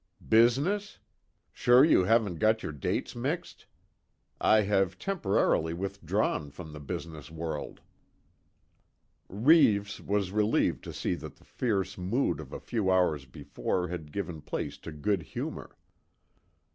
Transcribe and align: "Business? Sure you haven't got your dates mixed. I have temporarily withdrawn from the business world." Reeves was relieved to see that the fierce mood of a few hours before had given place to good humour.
"Business? 0.29 0.97
Sure 1.51 1.85
you 1.85 2.05
haven't 2.05 2.37
got 2.39 2.63
your 2.63 2.71
dates 2.71 3.15
mixed. 3.15 3.67
I 4.39 4.61
have 4.61 4.97
temporarily 4.97 5.75
withdrawn 5.75 6.49
from 6.49 6.73
the 6.73 6.79
business 6.79 7.29
world." 7.29 7.81
Reeves 9.29 10.01
was 10.01 10.31
relieved 10.31 10.83
to 10.85 10.91
see 10.93 11.13
that 11.13 11.35
the 11.35 11.45
fierce 11.45 11.99
mood 11.99 12.39
of 12.39 12.51
a 12.51 12.59
few 12.59 12.89
hours 12.89 13.27
before 13.27 13.89
had 13.89 14.11
given 14.11 14.41
place 14.41 14.79
to 14.79 14.91
good 14.91 15.21
humour. 15.21 15.77